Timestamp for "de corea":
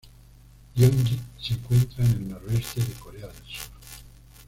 2.83-3.27